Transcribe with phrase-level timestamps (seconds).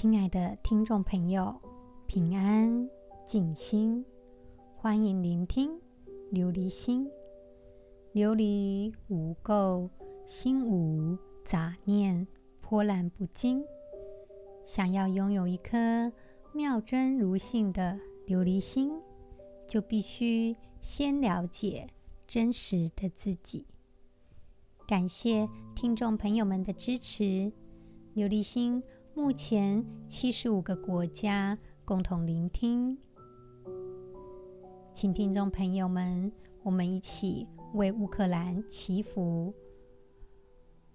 [0.00, 1.60] 亲爱的听众朋友，
[2.06, 2.88] 平安
[3.26, 4.02] 静心，
[4.74, 5.78] 欢迎聆听
[6.32, 7.06] 琉璃心。
[8.14, 9.90] 琉璃无垢，
[10.24, 12.26] 心无杂念，
[12.62, 13.62] 波澜不惊。
[14.64, 16.10] 想要拥有一颗
[16.54, 18.90] 妙真如性的琉璃心，
[19.68, 21.86] 就必须先了解
[22.26, 23.66] 真实的自己。
[24.88, 27.52] 感谢听众朋友们的支持，
[28.14, 28.82] 琉璃心。
[29.14, 32.96] 目前七十五个国家共同聆听，
[34.94, 36.30] 请听众朋友们，
[36.62, 39.52] 我们一起为乌克兰祈福。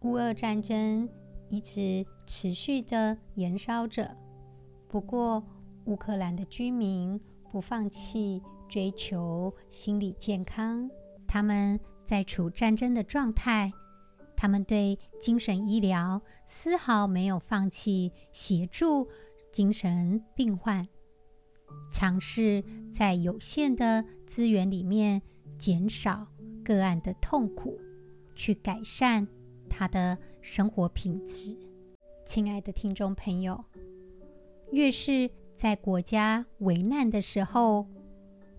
[0.02, 1.09] 乌俄战争
[1.49, 4.16] 一直持续的燃烧着，
[4.88, 5.43] 不过
[5.85, 7.20] 乌克兰的居民
[7.52, 10.90] 不放弃追求心理健康，
[11.27, 13.71] 他们在处战争的状态。
[14.45, 19.09] 他们对精神医疗丝毫没有放弃协助
[19.52, 20.85] 精神病患，
[21.91, 25.23] 尝试在有限的资源里面
[25.57, 26.27] 减少
[26.63, 27.79] 个案的痛苦，
[28.35, 29.27] 去改善
[29.68, 31.57] 他的生活品质。
[32.23, 33.66] 亲爱的听众朋友，
[34.71, 37.88] 越是在国家危难的时候，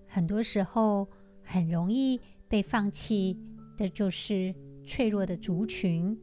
[0.08, 1.06] 很多时候
[1.44, 3.38] 很容易被放弃
[3.76, 4.52] 的就是。
[4.86, 6.16] 脆弱的族群，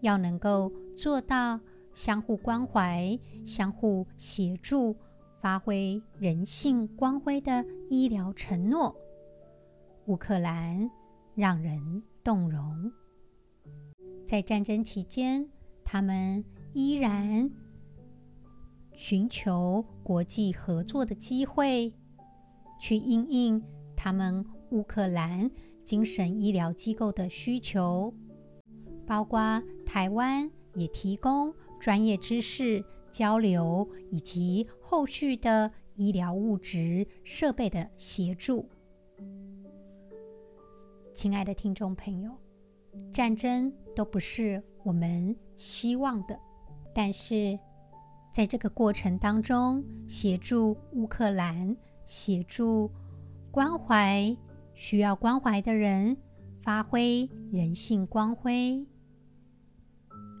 [0.00, 1.60] 要能够做到
[1.92, 4.96] 相互关怀、相互协助，
[5.40, 8.96] 发挥人性光辉的医疗承诺。
[10.06, 10.88] 乌克兰
[11.34, 12.90] 让人动容。
[14.26, 15.46] 在战争期间，
[15.84, 17.50] 他们依然
[18.92, 21.92] 寻求国际合作的机会，
[22.80, 23.62] 去应应
[23.96, 25.50] 他们乌克兰。
[25.84, 28.14] 精神医疗机构的需求，
[29.06, 38.68] 包括台湾也提供专业知识交流以及后续的医疗物质设备的协助。
[41.12, 42.30] 亲爱的听众朋友，
[43.12, 46.38] 战争都不是我们希望的，
[46.94, 47.58] 但是
[48.32, 52.90] 在这个过程当中，协助乌克兰，协助
[53.50, 54.34] 关怀。
[54.80, 56.16] 需要关怀的人，
[56.62, 58.82] 发挥人性光辉。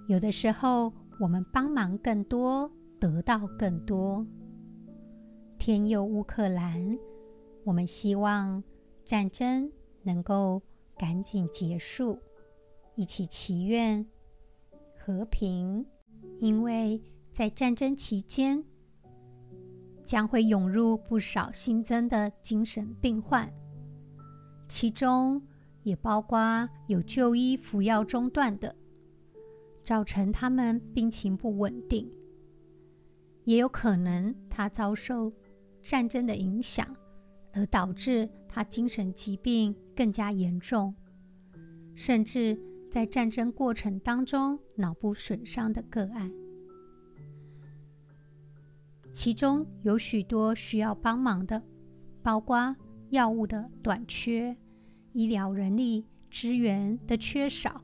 [0.08, 0.90] 有的时候，
[1.20, 4.26] 我们帮忙更多，得到更多。
[5.58, 6.98] 天佑乌克兰，
[7.64, 8.64] 我们希望
[9.04, 9.70] 战争
[10.02, 10.62] 能够
[10.96, 12.18] 赶紧结束，
[12.94, 14.06] 一起祈愿
[14.96, 15.84] 和平。
[16.38, 16.98] 因为
[17.30, 18.64] 在战争期间，
[20.02, 23.52] 将会涌入不少新增的精神病患。
[24.70, 25.42] 其中
[25.82, 28.76] 也包括有就医服药中断的，
[29.82, 32.06] 造成他们病情不稳定；
[33.42, 35.32] 也有可能他遭受
[35.82, 36.86] 战争的影响，
[37.52, 40.94] 而导致他精神疾病更加严重，
[41.96, 42.56] 甚至
[42.92, 46.32] 在战争过程当中脑部损伤的个案。
[49.10, 51.60] 其中有许多需要帮忙的，
[52.22, 52.76] 包括。
[53.10, 54.56] 药物的短缺，
[55.12, 57.82] 医疗人力资源的缺少，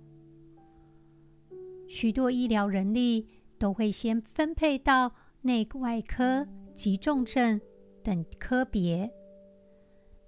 [1.88, 3.26] 许多医疗人力
[3.58, 7.60] 都会先分配到内外科、急重症
[8.04, 9.12] 等科别。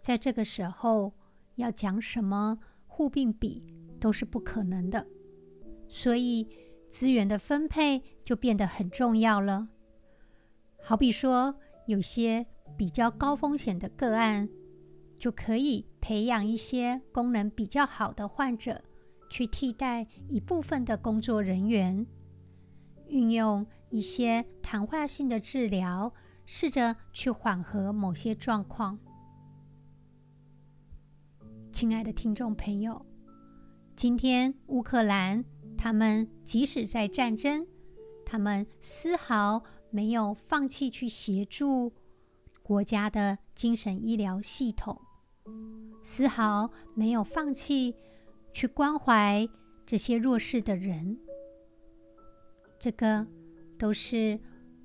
[0.01, 1.13] 在这个时候，
[1.55, 3.63] 要讲什么护病比
[4.01, 5.07] 都是不可能的，
[5.87, 6.49] 所以
[6.91, 9.69] 资源的分配就变得很重要了。
[10.83, 11.55] 好比说，
[11.87, 14.49] 有些比较高风险的个案。
[15.19, 18.83] 就可以培养一些功能比较好的患者，
[19.29, 22.07] 去替代一部分的工作人员，
[23.09, 26.13] 运用一些谈话性的治疗，
[26.47, 28.99] 试着去缓和某些状况。
[31.73, 33.05] 亲爱的听众朋友，
[33.97, 35.45] 今天乌克兰
[35.77, 37.67] 他们即使在战争，
[38.25, 41.93] 他们丝毫没有放弃去协助
[42.63, 45.01] 国家的精神医疗系统。
[46.03, 47.95] 丝毫没有放弃
[48.53, 49.49] 去关怀
[49.85, 51.19] 这些弱势的人，
[52.79, 53.27] 这个
[53.77, 54.39] 都是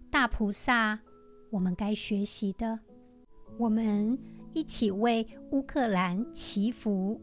[0.10, 1.00] 大菩萨
[1.50, 2.80] 我们该学习的。
[3.58, 4.18] 我们
[4.54, 7.22] 一起为乌克兰祈福，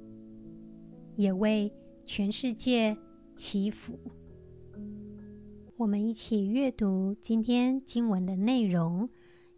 [1.17, 1.73] 也为
[2.05, 2.97] 全世界
[3.35, 3.99] 祈福。
[5.77, 9.09] 我们一起阅读今天经文的内容。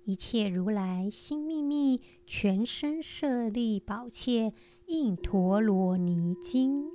[0.04, 4.52] 一切如来心秘密，全身舍利宝切
[4.86, 6.90] 印陀罗尼经。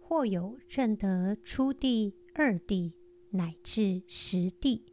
[0.00, 2.94] 或有证得初地、二地，
[3.30, 4.86] 乃至十地，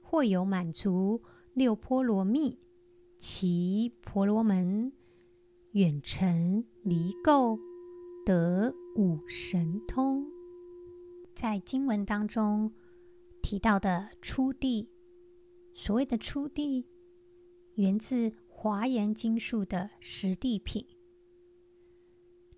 [0.00, 1.22] 或有满足
[1.54, 2.58] 六波罗蜜，
[3.18, 4.92] 其婆罗门
[5.72, 7.58] 远程离垢，
[8.24, 10.26] 得五神通。
[11.34, 12.72] 在经文当中
[13.40, 14.90] 提到的初地，
[15.82, 16.84] 所谓的初地，
[17.76, 20.84] 源自华严经述的十地品。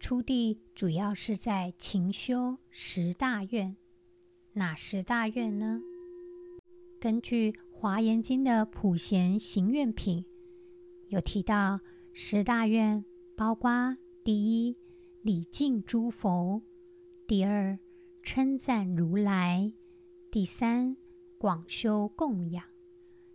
[0.00, 3.76] 初地主要是在勤修十大愿，
[4.54, 5.80] 哪十大愿呢？
[6.98, 10.24] 根据《华严经》的普贤行愿品，
[11.06, 11.78] 有提到
[12.12, 13.04] 十大愿，
[13.36, 14.76] 包括第一
[15.20, 16.60] 礼敬诸佛，
[17.28, 17.78] 第二
[18.24, 19.72] 称赞如来，
[20.28, 20.96] 第三
[21.38, 22.64] 广修供养，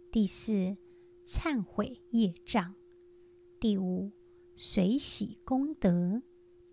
[0.09, 0.77] 第四
[1.25, 2.75] 忏悔业障，
[3.59, 4.11] 第五
[4.55, 6.21] 随喜功德。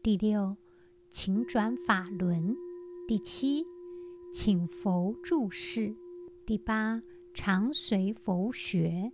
[0.00, 0.56] 第六，
[1.10, 2.54] 请转法轮；
[3.08, 3.64] 第七，
[4.32, 5.96] 请佛住世；
[6.46, 7.02] 第八，
[7.34, 9.10] 常随佛学；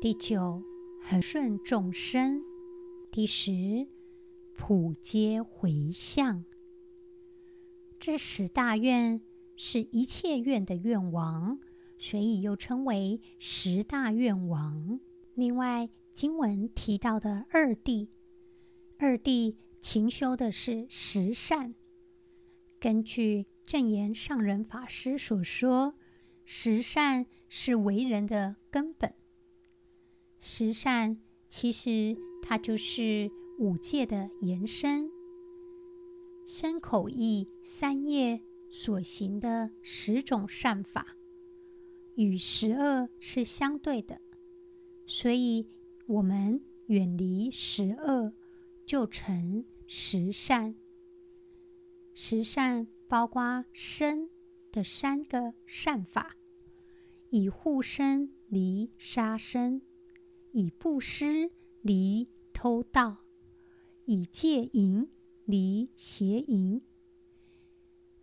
[0.00, 0.62] 第九，
[1.02, 2.42] 恒顺众生；
[3.12, 3.86] 第十，
[4.56, 6.44] 普皆回向。
[8.00, 9.20] 这十大愿
[9.56, 11.60] 是一切愿的愿王，
[12.00, 14.98] 所以又称为十大愿王。
[15.34, 18.10] 另外，经文提到的二地，
[18.98, 19.56] 二地。
[19.82, 21.74] 勤修的是十善。
[22.78, 25.94] 根据证言上人法师所说，
[26.44, 29.14] 十善是为人的根本。
[30.38, 31.18] 十善
[31.48, 35.10] 其实它就是五戒的延伸，
[36.46, 41.16] 身口意三业所行的十种善法，
[42.14, 44.20] 与十恶是相对的，
[45.06, 45.68] 所以
[46.06, 48.32] 我们远离十恶。
[48.86, 50.74] 就成十善，
[52.12, 54.28] 十善包括身
[54.72, 56.36] 的三个善法：
[57.28, 59.80] 以护身离杀生，
[60.50, 61.52] 以布施
[61.82, 63.18] 离偷盗，
[64.06, 65.08] 以戒淫
[65.44, 66.82] 离邪淫，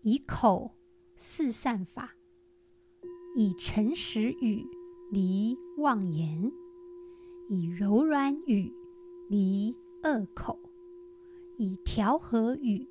[0.02, 0.76] 以口
[1.16, 2.17] 四善法，
[3.40, 4.66] 以诚实语
[5.12, 6.52] 离妄言，
[7.48, 8.74] 以柔软语
[9.30, 10.58] 离恶口，
[11.56, 12.88] 以调和语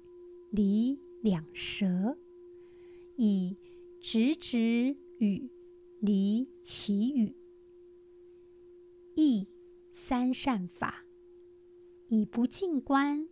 [0.51, 2.17] 离两舌，
[3.17, 3.57] 以
[4.01, 5.51] 直直语
[5.99, 7.35] 离綺语，
[9.17, 9.49] 亦
[9.91, 11.07] 三善法，
[12.07, 13.29] 以不净观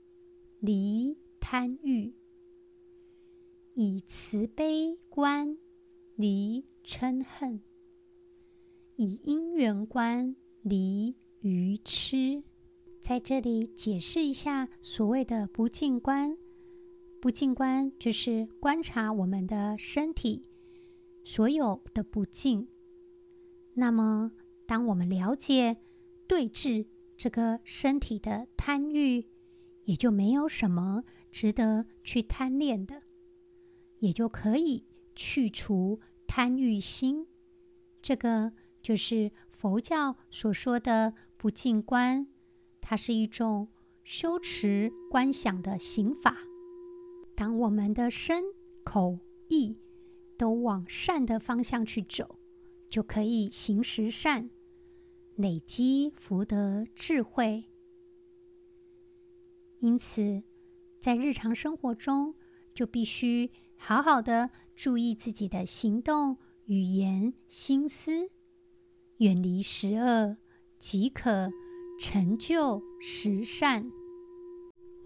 [0.58, 2.12] 离贪欲，
[3.74, 5.56] 以慈悲观
[6.16, 7.62] 离嗔恨，
[8.96, 12.44] 以因缘观离愚痴。
[13.00, 16.36] 在这里解释一下所谓的不净观。
[17.20, 20.44] 不净观就是观察我们的身体
[21.24, 22.68] 所有的不净。
[23.72, 24.32] 那么，
[24.66, 25.78] 当我们了解
[26.26, 26.86] 对治
[27.16, 29.26] 这个身体的贪欲，
[29.84, 33.02] 也就没有什么值得去贪恋的，
[34.00, 34.84] 也就可以
[35.14, 35.98] 去除
[36.36, 37.28] 贪欲心。
[38.02, 38.52] 这个
[38.82, 42.26] 就是佛教所说的不净观。
[42.80, 43.68] 它是一种
[44.02, 46.38] 修持观想的行法。
[47.36, 48.42] 当我们的身、
[48.82, 49.78] 口、意
[50.36, 52.40] 都往善的方向去走，
[52.90, 54.50] 就可以行十善，
[55.36, 57.66] 累积福德智慧。
[59.78, 60.42] 因此，
[60.98, 62.34] 在日常生活中，
[62.74, 68.30] 就必须好好的注意自己的行动、语言、心思，
[69.18, 70.36] 远离十恶，
[70.78, 71.50] 即可。
[71.96, 73.92] 成就十善，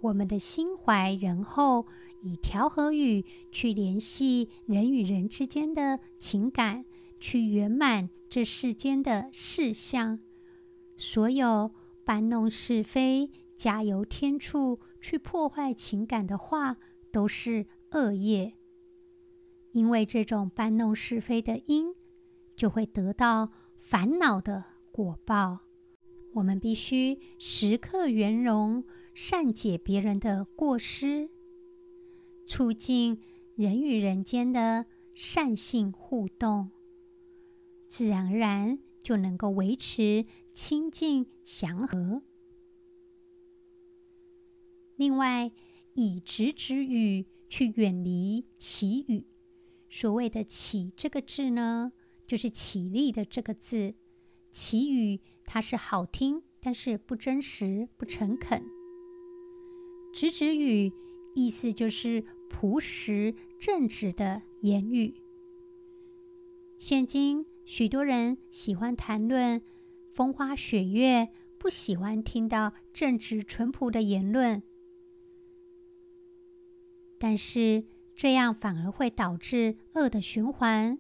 [0.00, 1.87] 我们的心怀仁厚，
[2.22, 6.87] 以调和语去联系人与人之间的情感，
[7.20, 10.18] 去圆满这世间的事项。
[10.96, 11.70] 所有
[12.06, 16.78] 搬弄是非、加油添醋、去破坏情感的话，
[17.12, 18.54] 都是恶业。
[19.72, 21.94] 因为这种搬弄是非的因，
[22.56, 25.60] 就会得到烦恼的果报。
[26.34, 28.84] 我们必须时刻圆融，
[29.14, 31.30] 善解别人的过失，
[32.46, 33.20] 促进
[33.56, 36.70] 人与人间的善性互动，
[37.88, 42.22] 自然而然就能够维持清净祥和。
[44.96, 45.50] 另外，
[45.94, 49.25] 以直直语去远离綺语。
[49.88, 51.92] 所谓的“起”这个字呢，
[52.26, 53.95] 就是“起立”的这个字。
[54.52, 58.64] 綺语它是好听，但是不真实、不诚恳。
[60.12, 60.92] 直直语
[61.35, 65.14] 意思就是朴实正直的言语，
[66.78, 69.62] 现今许多人喜欢谈论
[70.14, 71.28] 风花雪月，
[71.59, 74.62] 不喜欢听到正直淳朴的言论，
[77.18, 77.85] 但是
[78.18, 80.98] 这样反而会导致恶的循环。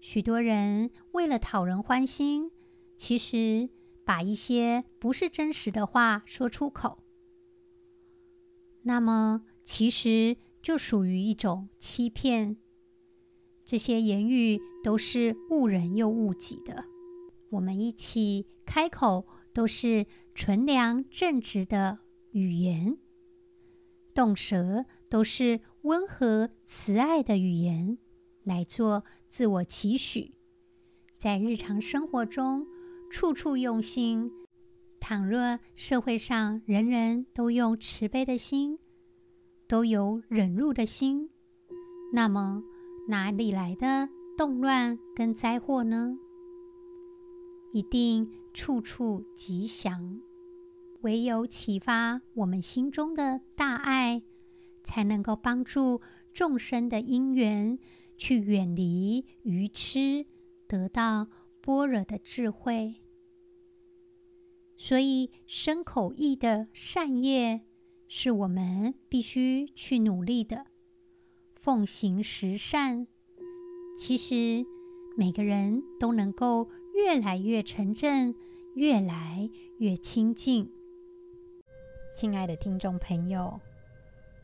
[0.00, 2.50] 许多人为了讨人欢心，
[2.96, 3.70] 其实
[4.04, 7.04] 把一些不是真实的话说出口，
[8.82, 12.56] 那么其实就属于一种欺骗。
[13.64, 16.86] 这些言语都是误人又误己的。
[17.50, 22.00] 我们一起开口都是纯良正直的
[22.32, 22.98] 语言，
[24.14, 27.98] 动舌都是温和慈爱的语言，
[28.44, 30.34] 来做自我期许。
[31.18, 32.66] 在日常生活中，
[33.10, 34.30] 处处用心。
[35.00, 38.78] 倘若社会上人人都用慈悲的心，
[39.66, 41.28] 都有忍辱的心，
[42.12, 42.62] 那么，
[43.08, 46.16] 哪里来的动乱跟灾祸呢？
[47.72, 50.20] 一定处处吉祥。
[51.04, 54.22] 唯有启发我们心中的大爱，
[54.82, 56.00] 才能够帮助
[56.32, 57.78] 众生的因缘
[58.16, 60.24] 去远离愚痴，
[60.66, 61.28] 得到
[61.60, 62.94] 般若的智慧。
[64.78, 67.60] 所以，身口意的善业，
[68.08, 70.66] 是我们必须去努力的。
[71.54, 73.06] 奉行十善，
[73.94, 74.64] 其实
[75.18, 78.34] 每个人都能够越来越成正，
[78.74, 80.70] 越来越清净。
[82.14, 83.60] 亲爱的听众朋友，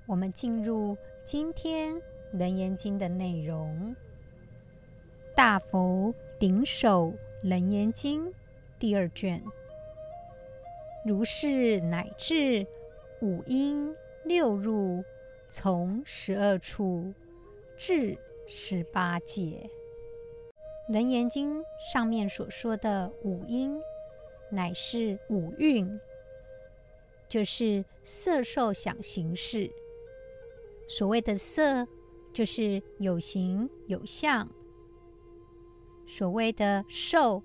[0.05, 1.95] 我们进入今天
[2.33, 3.95] 《楞严经》的内容，
[5.37, 8.27] 《大佛顶首楞严经》
[8.77, 9.41] 第二卷。
[11.07, 12.67] 如是乃至
[13.23, 15.05] 五音六入。
[15.49, 17.13] 从十二处
[17.77, 19.69] 至十八界，
[20.93, 21.61] 《楞严经》
[21.93, 23.81] 上面所说的五音，
[24.49, 26.01] 乃是五蕴，
[27.31, 29.71] 就是色、受、想、行、识。
[30.87, 31.87] 所谓的色，
[32.33, 34.47] 就是有形有相；
[36.07, 37.43] 所谓的受，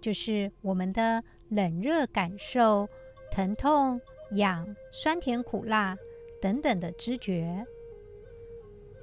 [0.00, 2.88] 就是我们的冷热感受、
[3.30, 4.00] 疼痛、
[4.32, 5.96] 痒、酸甜苦辣。
[6.38, 7.66] 等等的知觉，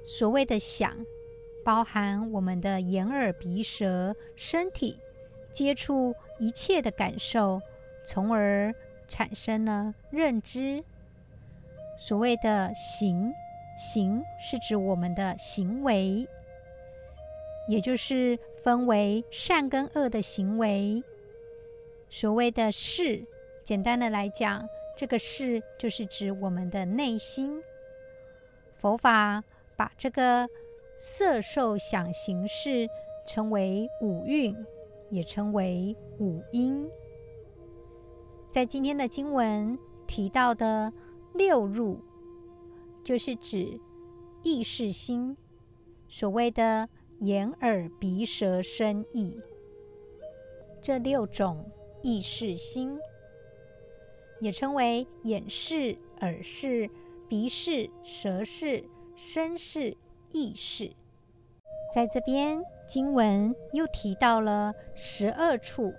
[0.04, 1.04] 所谓的想，
[1.64, 4.96] 包含我们的眼耳鼻舌身体
[5.52, 7.60] 接触一切的感受，
[8.04, 8.72] 从而
[9.08, 10.82] 产生了认知。
[11.96, 13.32] 所谓的行，
[13.78, 16.28] 行是指我们的行为，
[17.68, 21.02] 也就是分为善跟恶的行为。
[22.08, 23.24] 所谓的事，
[23.62, 24.68] 简单的来讲。
[24.96, 27.60] 这个事就是指我们的内心。
[28.78, 29.42] 佛法
[29.74, 30.48] 把这个
[30.96, 32.88] 色、受、想、行、识
[33.26, 34.56] 称为五蕴，
[35.10, 36.88] 也称为五音。
[38.54, 40.92] 在今天的经文提到的
[41.32, 41.98] 六入，
[43.02, 43.80] 就是指
[44.44, 45.36] 意识心，
[46.06, 49.36] 所谓的眼、耳、鼻、舌、身、意
[50.80, 51.68] 这六种
[52.00, 52.96] 意识心。
[54.38, 56.88] 也称为眼识、耳识、
[57.28, 58.84] 鼻识、舌识、
[59.16, 59.96] 身识、
[60.30, 60.92] 意识。
[61.92, 65.92] 在这边经文又提到了十二处，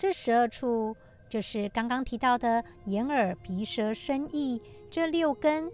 [0.00, 0.96] 这十二处
[1.28, 5.70] 就是刚刚提到的眼、耳、鼻、舌、身、意这六根。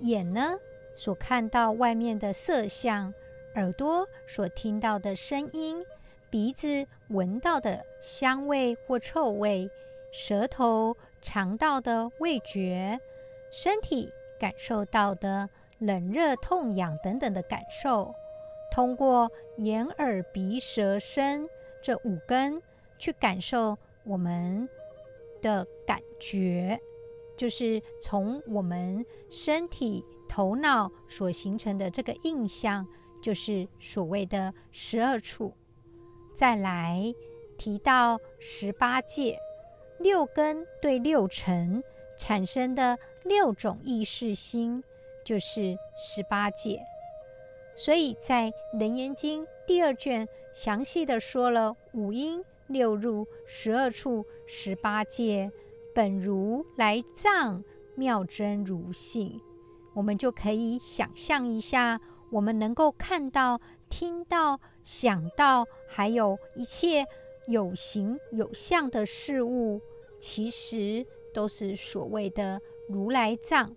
[0.00, 0.56] 眼呢，
[0.94, 3.12] 所看到外面的色相；
[3.56, 5.84] 耳朵所听到的声音。
[6.30, 9.70] 鼻子闻到的香味或臭味，
[10.10, 12.98] 舌头尝到的味觉，
[13.52, 18.14] 身体感受到的冷热痛痒等等的感受，
[18.72, 21.46] 通过眼耳鼻舌身
[21.82, 22.62] 这五根
[23.00, 24.68] 去感受我们
[25.40, 26.78] 的感觉，
[27.36, 32.86] 就是从我们身体头脑所形成的这个印象，
[33.22, 35.54] 就是所谓的十二处。
[36.34, 37.14] 再来
[37.56, 39.38] 提到十八界，
[39.98, 41.82] 六根对六尘
[42.18, 44.84] 产生的六种意识心，
[45.24, 46.80] 就是十八界。
[47.74, 55.52] 所以在《楞严经》第二卷详细的说了五音六入、十二处、十八界，
[55.94, 57.62] 本如来藏
[57.96, 59.40] 妙真如性。
[59.92, 62.00] 我们就可以想象一下，
[62.30, 63.60] 我们能够看到。
[63.88, 67.04] 听到、想到，还有一切
[67.48, 69.80] 有形有相的事物，
[70.20, 73.74] 其实都是所谓的如来藏。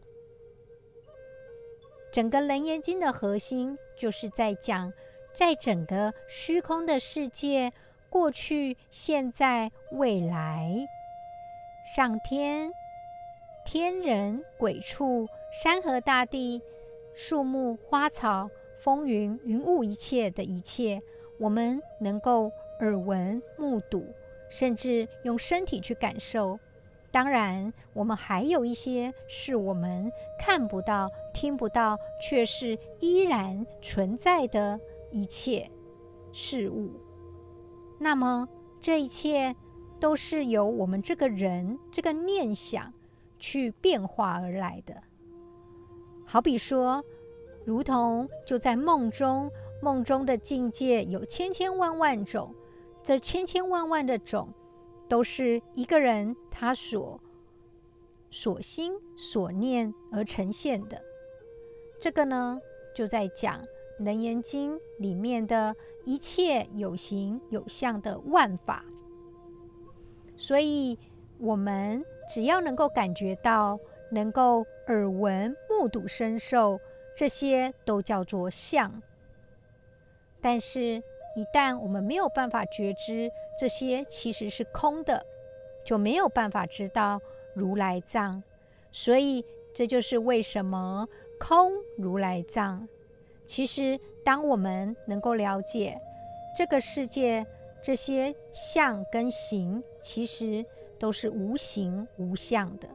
[2.12, 4.94] 整个《楞严经》的核心就是在讲，
[5.34, 7.74] 在整个虚空的世界，
[8.13, 10.70] 过去、现在、未来，
[11.96, 12.72] 上天、
[13.65, 16.62] 天人、鬼畜、山河大地、
[17.15, 18.48] 树木、花草、
[18.84, 21.01] 风云、云雾，一切的一切，
[21.39, 22.51] 我们能够
[22.82, 24.05] 耳闻目睹，
[24.48, 26.60] 甚至用身体去感受。
[27.10, 34.79] 当然，我们还有一些是我们看不到、听不到，却是依然存在的
[35.10, 35.67] 一切
[36.32, 36.91] 事物。
[38.04, 38.48] 那么，
[38.82, 39.56] 这一切
[40.00, 42.94] 都是由我们这个人这个念想
[43.40, 45.02] 去变化而来的。
[46.26, 47.04] 好比说，
[47.66, 49.50] 如同就在梦中，
[49.82, 52.54] 梦中的境界有千千万万种，
[53.02, 54.54] 这千千万万的种。
[55.10, 57.22] 都是一个人他所
[58.32, 61.00] 所心所念而呈现的。
[62.00, 62.60] 这个呢，
[62.96, 63.62] 就在讲
[64.00, 68.84] 《楞严经》里面的一切有形有相的万法。
[70.36, 70.98] 所以，
[71.38, 73.80] 我们只要能够感觉到，
[74.12, 76.80] 能够耳闻目睹身受，
[77.16, 79.02] 这些都叫做相。
[80.42, 81.02] 但是，
[81.36, 85.26] 一旦我们没有办法觉知这些其实是空的，
[85.86, 87.22] 就没有办法知道
[87.54, 88.44] 如来藏。
[88.92, 91.08] 所以这就是为什么
[91.40, 92.88] 空如来藏。
[93.46, 96.00] 其实，当我们能够了解
[96.58, 97.46] 这个世界
[97.82, 100.66] 这些相跟形，其实
[100.98, 102.88] 都是无形无相的。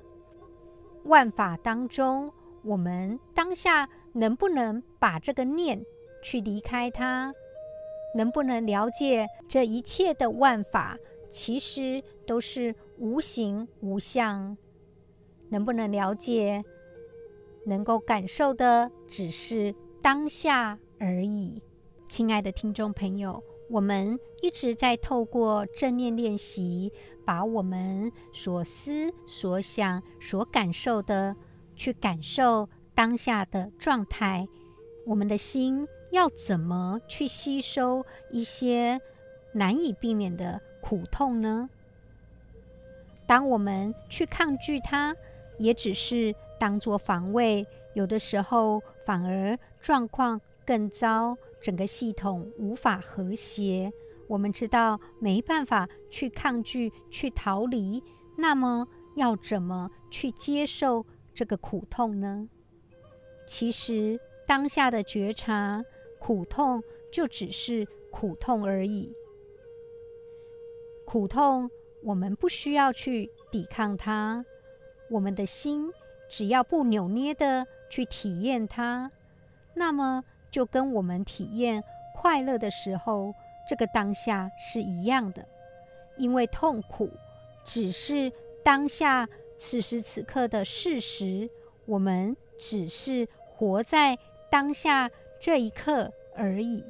[1.04, 5.84] 万法当中，我们当下能不能把这个念
[6.22, 7.34] 去离开它？
[8.14, 14.56] 能不能了解这一切的万法，其实都是无形无相？
[15.50, 16.64] 能不能了解，
[17.66, 21.62] 能够感受的只是当下而已？
[22.06, 26.92] 亲爱的听众朋友，我们一直在透过正念练习，
[27.24, 31.36] 把我们所思所想、所感受的，
[31.76, 34.46] 去感受当下的状态，
[35.06, 35.86] 我们的心。
[36.10, 38.98] 要怎么去吸收一些
[39.52, 41.68] 难以避免的苦痛呢？
[43.26, 45.14] 当我们去抗拒它，
[45.58, 53.92] 也只是当作防卫，有的时候反而状况更糟，整个系统无法和谐。
[54.26, 58.02] 我们知道没办法去抗拒、去逃离，
[58.36, 58.86] 那么
[59.16, 62.48] 要怎么去接受这个苦痛呢？
[63.46, 65.84] 其实当下的觉察。
[66.20, 69.14] 苦痛就只是苦痛而已。
[71.06, 71.70] 苦痛，
[72.02, 74.44] 我们不需要去抵抗它，
[75.08, 75.88] 我们的心
[76.28, 79.10] 只要不扭捏的去体验它，
[79.78, 81.82] 那么就跟我们体验
[82.14, 83.32] 快乐的时候，
[83.68, 85.46] 这个当下是一样的。
[86.16, 87.08] 因为痛苦
[87.64, 88.32] 只是
[88.64, 91.48] 当下此时此刻的事实，
[91.86, 94.18] 我们只是活在
[94.50, 95.10] 当下。
[95.40, 96.84] 这一刻而已。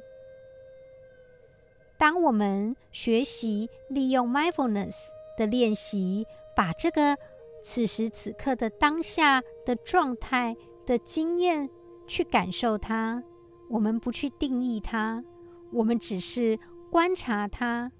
[1.99, 6.25] 当我们学习利用 mindfulness 的练习，
[6.55, 7.15] 把这个
[7.61, 11.69] 此时此刻的当下的状态的经验
[12.09, 13.23] 去感受它，
[13.69, 15.23] 我们不去定义它，
[15.71, 16.59] 我们只是
[16.91, 17.91] 观察它，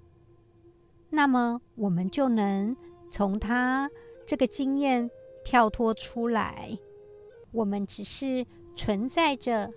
[1.08, 2.76] 那么我们就能
[3.08, 3.88] 从它
[4.26, 5.08] 这个经验
[5.44, 6.76] 跳脱出来。
[7.52, 8.44] 我们只是
[8.76, 9.72] 存在着。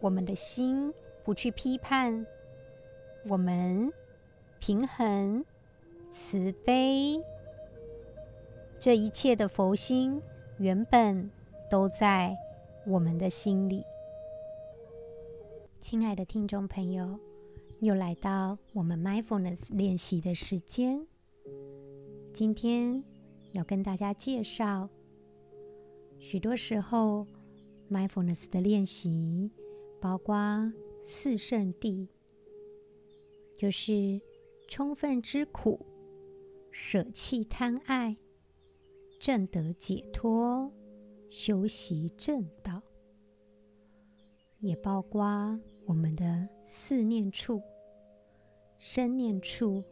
[0.00, 0.92] 我们的心
[1.24, 2.26] 不去批判，
[3.28, 3.92] 我们
[4.58, 5.44] 平衡、
[6.10, 7.22] 慈悲，
[8.78, 10.22] 这一切的佛心
[10.56, 11.30] 原本
[11.70, 12.34] 都在
[12.86, 13.84] 我们的心里。
[15.80, 17.18] 亲爱的听众朋友，
[17.80, 21.06] 又来到我们 Mindfulness 练习的时间。
[22.32, 23.02] 今天
[23.52, 24.88] 要跟大家介绍，
[26.18, 27.26] 许多时候
[27.90, 29.50] Mindfulness 的练习。
[30.02, 32.08] 包括四圣地，
[33.58, 34.18] 就是
[34.66, 35.84] 充分知苦、
[36.70, 38.16] 舍弃贪爱、
[39.18, 40.72] 证得解脱、
[41.30, 42.82] 修习正道，
[44.58, 47.62] 也包括我们的四念处、
[48.76, 49.82] 身念处，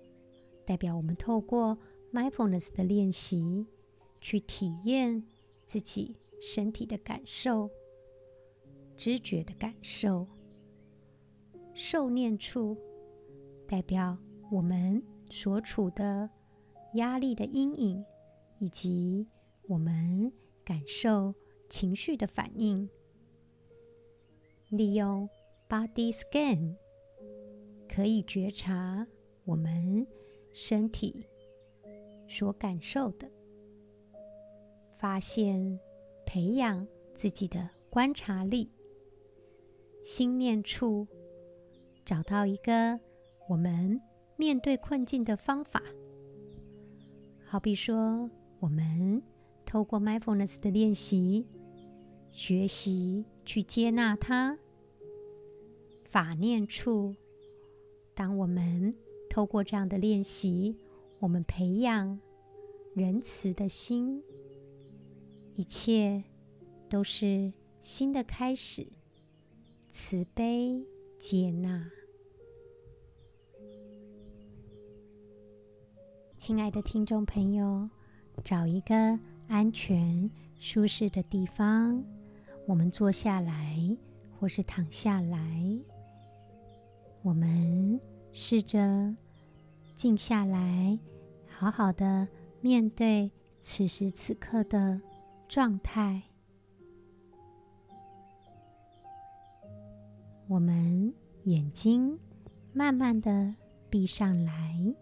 [0.67, 1.79] 代表我们透过
[2.13, 3.65] mindfulness 的练习，
[4.21, 5.23] 去体验
[5.65, 7.71] 自己身体的感受。
[8.97, 10.27] 知觉的感受，
[11.73, 12.77] 受念处
[13.65, 14.19] 代表
[14.51, 16.29] 我们所处的
[16.95, 18.05] 压力的阴影，
[18.59, 19.29] 以及
[19.69, 20.33] 我们
[20.69, 21.35] 感受
[21.71, 22.91] 情绪的反应。
[24.69, 25.27] 利用
[25.67, 26.77] Body Scan
[27.89, 29.07] 可以觉察
[29.47, 30.07] 我们
[30.53, 31.27] 身体
[32.29, 33.31] 所感受的，
[34.99, 35.81] 发现、
[36.27, 38.71] 培养自己的观察力。
[40.05, 41.09] 心念处
[42.05, 43.01] 找到一个
[43.49, 43.99] 我们
[44.37, 45.83] 面对困境的方法，
[47.47, 48.29] 好比说，
[48.61, 49.23] 我们
[49.69, 51.47] 透过 Mindfulness 的练习，
[52.33, 54.59] 学习去接纳它。
[56.09, 57.15] 法念处，
[58.15, 58.97] 当我们
[59.29, 60.79] 透过这样的练习，
[61.19, 62.19] 我们培养
[62.95, 64.23] 仁慈的心，
[65.55, 66.25] 一切
[66.89, 67.53] 都是
[67.83, 68.87] 新的开始。
[69.91, 70.83] 慈悲
[71.19, 71.91] 接纳，
[76.39, 77.91] 亲爱的听众朋友，
[78.43, 80.31] 找一个安全、
[80.61, 82.05] 舒适的地方，
[82.67, 83.97] 我们坐下来，
[84.39, 85.39] 或是躺下来，
[87.23, 87.99] 我们
[88.31, 89.15] 试着
[89.97, 90.99] 静下来，
[91.49, 92.29] 好好的
[92.61, 93.31] 面对
[93.61, 95.01] 此时此刻的
[95.49, 96.23] 状态。
[100.47, 101.13] 我们
[101.45, 102.19] 眼睛
[102.73, 103.55] 慢慢的
[103.91, 104.95] 闭上来，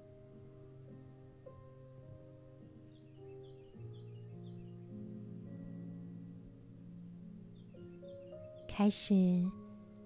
[8.79, 9.43] 开始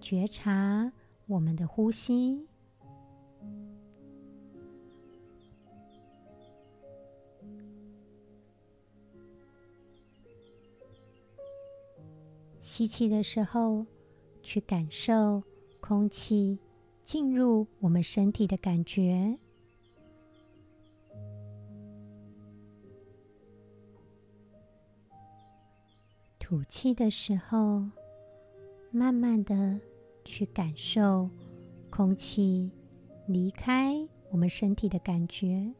[0.01, 0.93] 觉察
[1.27, 2.47] 我们的呼吸，
[12.61, 13.85] 吸气的时候。
[14.43, 15.43] 去感受
[15.81, 16.59] 空气
[17.03, 19.39] 进入我们身体的感觉，
[26.39, 27.91] 吐气的时候，
[28.93, 29.79] 慢慢的
[30.25, 31.31] 去感受
[31.91, 32.71] 空气
[33.27, 33.95] 离开
[34.31, 35.73] 我们身体的感觉。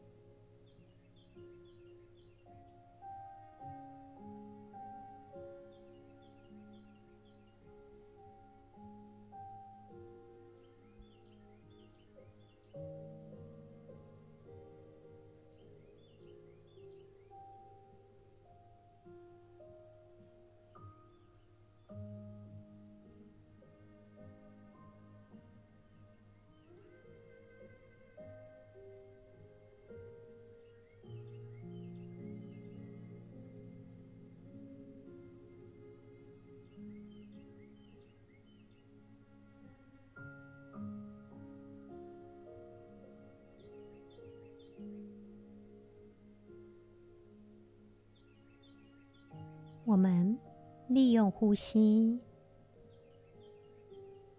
[49.91, 50.39] 我们
[50.87, 52.17] 利用呼吸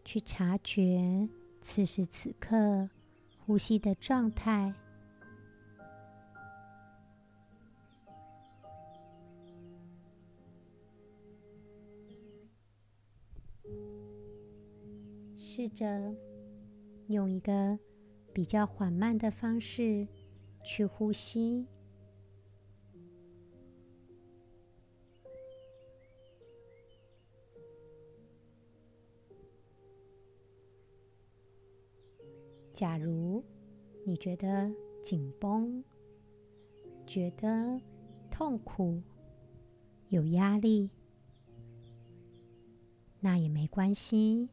[0.02, 1.28] 去察觉
[1.60, 2.88] 此时此刻
[3.44, 4.72] 呼吸的状态，
[15.36, 16.14] 试着
[17.08, 17.78] 用一个
[18.32, 20.08] 比较缓慢的方式
[20.64, 21.66] 去呼吸。
[32.82, 33.44] 假如
[34.04, 34.68] 你觉得
[35.00, 35.84] 紧绷、
[37.06, 37.80] 觉得
[38.28, 39.00] 痛苦、
[40.08, 40.90] 有压力，
[43.20, 44.48] 那也没关系，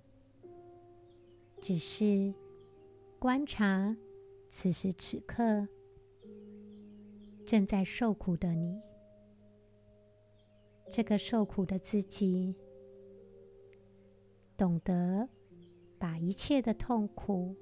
[1.60, 2.32] 只是
[3.18, 3.98] 观察
[4.48, 5.68] 此时此刻
[7.48, 8.80] 正在受苦的你，
[10.92, 12.54] 这个受苦的自己，
[14.56, 15.28] 懂得
[15.98, 17.56] 把一切的痛苦。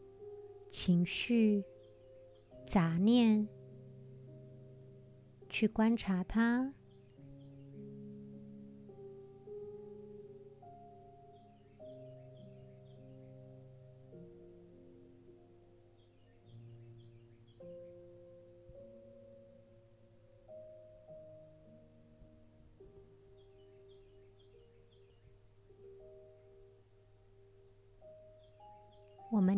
[0.69, 1.63] 情绪、
[2.65, 3.47] 杂念，
[5.49, 6.73] 去观察它。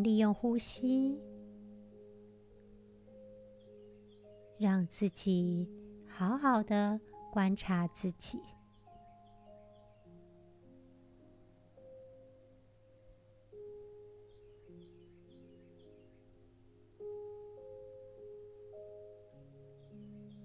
[0.10, 1.22] 利用呼吸，
[4.58, 5.69] 让自己
[6.08, 7.00] 好好的
[7.32, 8.39] 观察自己。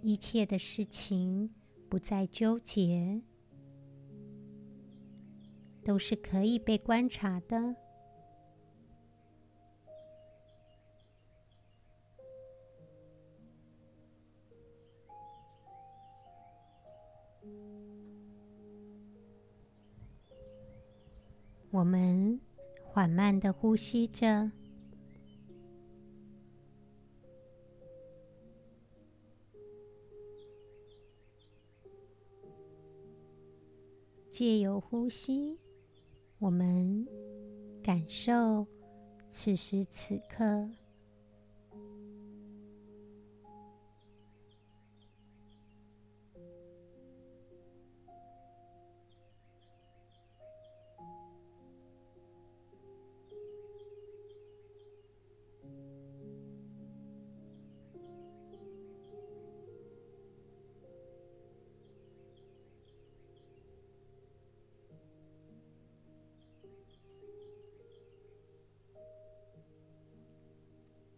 [0.03, 1.55] 一切的事情
[1.89, 3.23] 不再纠结，
[5.83, 7.84] 都是可以被观察的。
[22.95, 24.53] 缓慢的呼吸着，
[34.31, 35.59] 借由呼吸，
[36.39, 37.05] 我们
[37.83, 38.65] 感受
[39.29, 40.84] 此时此刻。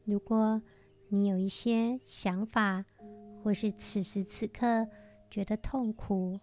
[0.07, 0.63] 如果
[1.09, 2.85] 你有一些想法，
[3.43, 4.89] 或是此时此刻
[5.29, 6.39] 觉得痛苦，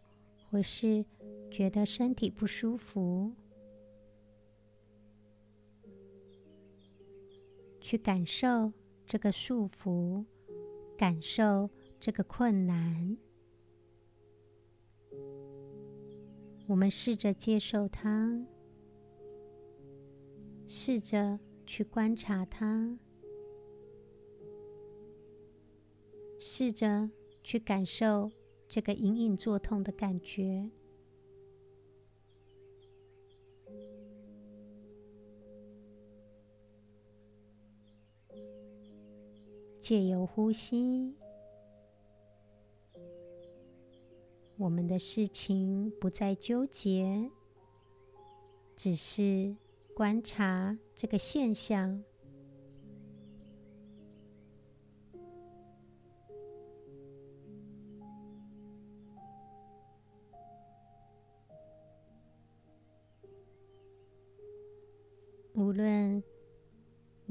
[0.50, 1.06] 或是
[1.50, 3.34] 觉得身体不舒服，
[7.80, 8.74] 去感受
[9.06, 10.26] 这个束缚，
[10.98, 13.18] 感受这个困难，
[16.68, 18.46] 我们试着接受它，
[20.68, 23.00] 试着去观察它。
[26.56, 27.10] 试着
[27.44, 28.32] 去感受
[28.68, 30.70] 这个隐隐作痛的感觉，
[39.82, 41.16] 借由呼吸，
[44.58, 47.32] 我们的事情不再纠结，
[48.76, 49.58] 只是
[49.96, 52.04] 观察这个现象。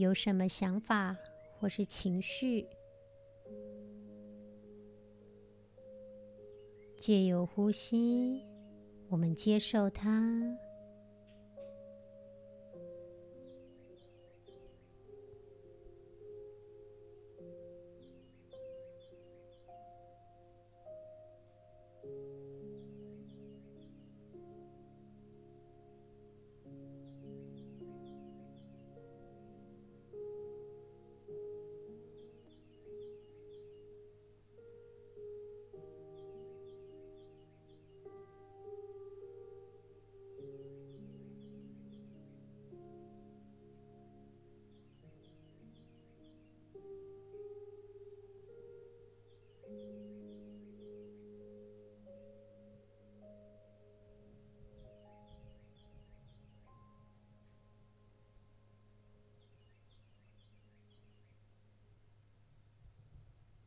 [0.03, 1.17] 有什么想法
[1.61, 2.67] 或是情绪，
[6.97, 8.45] 借由呼吸，
[9.09, 10.33] 我们接受它。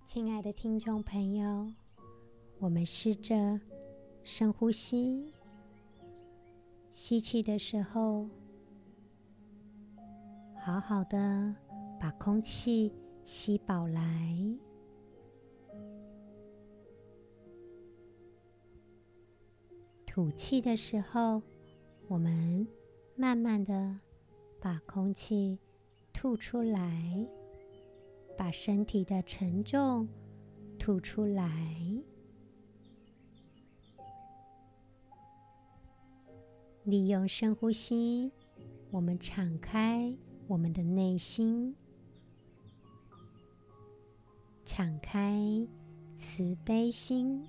[0.06, 1.68] 亲爱的听众朋友，
[2.60, 3.60] 我们试着
[4.24, 5.34] 深呼吸，
[6.92, 8.30] 吸气的时候，
[10.60, 11.56] 好好的
[12.00, 12.94] 把空气
[13.26, 14.56] 吸饱来；
[20.06, 21.42] 吐气的时候，
[22.08, 22.66] 我们
[23.16, 24.00] 慢慢的
[24.62, 25.58] 把空气
[26.14, 27.28] 吐出来。
[28.38, 30.08] 把身体的沉重
[30.78, 31.78] 吐出来，
[36.84, 38.32] 利用深呼吸，
[38.92, 40.14] 我们敞开
[40.48, 41.76] 我们的内心，
[44.64, 45.68] 敞开
[46.16, 47.48] 慈悲心。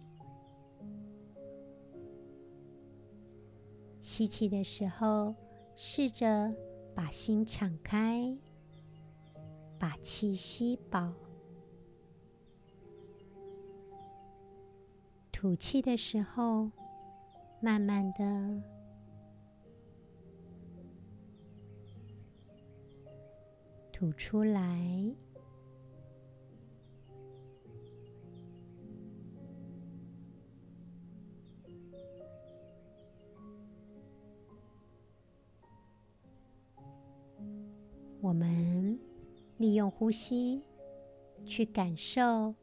[4.01, 5.35] 吸气的时候，
[5.75, 6.55] 试着
[6.95, 8.37] 把心敞开。
[9.79, 11.13] 把气吸饱，
[15.31, 16.71] 吐气的时候，
[17.61, 18.63] 慢慢的
[23.93, 25.15] 吐出来。
[38.21, 39.06] 我们。
[39.59, 40.63] 利用呼吸
[41.45, 42.55] 去感受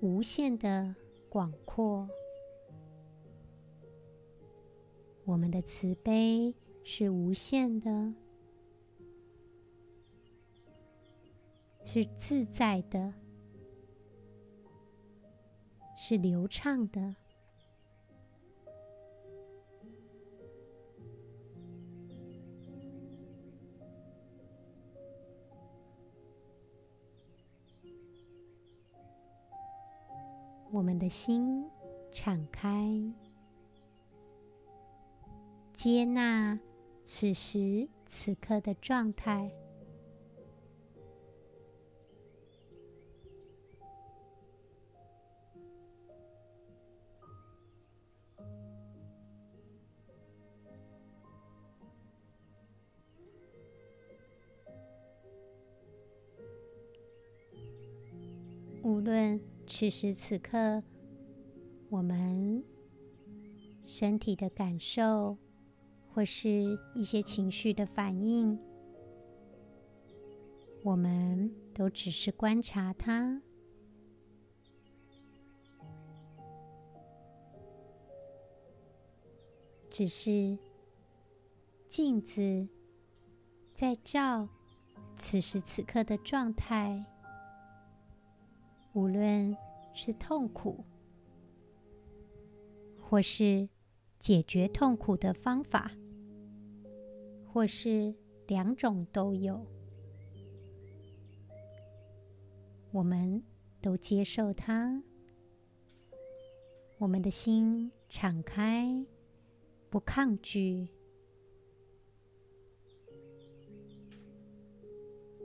[0.00, 0.94] 无限的
[1.28, 2.08] 广阔。
[5.24, 8.14] 我们的慈悲是无限的，
[11.84, 13.14] 是自在的，
[15.96, 17.16] 是流畅的。
[30.72, 31.64] 我们的心
[32.12, 32.88] 敞开，
[35.72, 36.58] 接纳
[37.04, 39.50] 此时此刻的状态。
[59.80, 60.82] 此时此刻，
[61.88, 62.62] 我们
[63.82, 65.38] 身体的感受，
[66.12, 68.60] 或是一些情绪的反应，
[70.84, 73.40] 我们都只是观察它，
[79.88, 80.58] 只是
[81.88, 82.68] 镜子
[83.72, 84.46] 在照
[85.14, 87.02] 此时此刻的状态。
[88.92, 89.56] 无论
[90.02, 90.82] 是痛苦，
[92.98, 93.68] 或是
[94.18, 95.92] 解决痛苦的方法，
[97.44, 98.14] 或是
[98.46, 99.66] 两种都有，
[102.92, 103.42] 我们
[103.82, 105.02] 都接受它。
[106.96, 109.04] 我们的心敞开，
[109.90, 110.88] 不抗拒，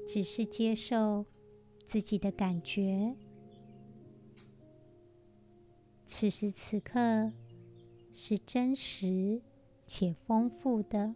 [0.07, 1.25] 只是接受
[1.83, 3.17] 自己的感觉。
[6.07, 7.31] 此时此刻
[8.13, 9.41] 是真实
[9.87, 11.15] 且丰富的。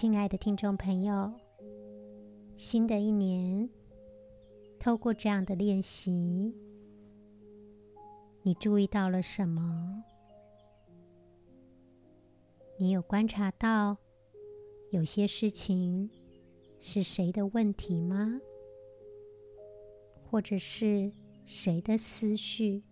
[0.00, 1.32] 亲爱的听众朋友，
[2.56, 3.68] 新的一年，
[4.78, 6.54] 透过这样的练习，
[8.44, 10.00] 你注意到了什么？
[12.78, 13.96] 你有观察到
[14.92, 16.08] 有些事情
[16.78, 18.40] 是谁的问题吗？
[20.30, 21.10] 或者是
[21.44, 22.84] 谁的思绪？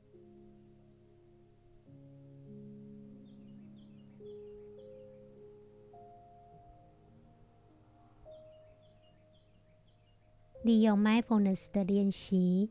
[10.66, 12.68] 利用 mindfulness 的练习，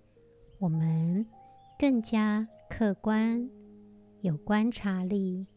[0.59, 1.25] 我们
[1.79, 3.49] 更加客观，
[4.19, 5.47] 有观察力。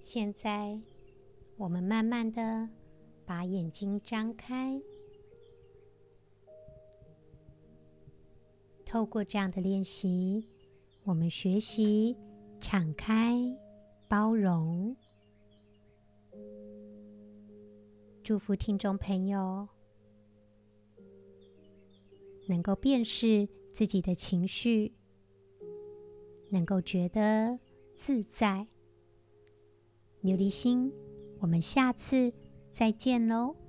[0.00, 0.80] 现在，
[1.56, 2.68] 我们慢慢的
[3.24, 4.82] 把眼睛张开。
[8.86, 10.46] 透过这样的练习，
[11.02, 12.16] 我们学习
[12.60, 13.36] 敞开、
[14.06, 14.96] 包容。
[18.22, 19.68] 祝福听众朋友
[22.48, 24.92] 能够辨识自己的情绪，
[26.50, 27.58] 能够觉得
[27.96, 28.68] 自在。
[30.22, 30.92] 琉璃心，
[31.40, 32.32] 我们下次
[32.70, 33.65] 再见喽。